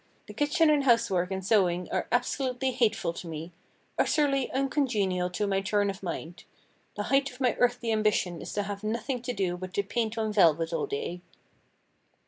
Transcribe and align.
The 0.25 0.33
kitchen 0.33 0.71
and 0.71 0.85
housework 0.85 1.29
and 1.29 1.45
sewing 1.45 1.87
are 1.91 2.07
absolutely 2.11 2.71
hateful 2.71 3.13
to 3.13 3.27
me—utterly 3.27 4.49
uncongenial 4.51 5.29
to 5.29 5.45
my 5.45 5.61
turn 5.61 5.91
of 5.91 6.01
mind. 6.01 6.43
The 6.95 7.03
height 7.03 7.29
of 7.31 7.39
my 7.39 7.53
earthly 7.59 7.91
ambition 7.91 8.41
is 8.41 8.51
to 8.53 8.63
have 8.63 8.83
nothing 8.83 9.21
to 9.21 9.31
do 9.31 9.57
but 9.57 9.75
to 9.75 9.83
paint 9.83 10.17
on 10.17 10.33
velvet 10.33 10.73
all 10.73 10.87
day!" 10.87 11.21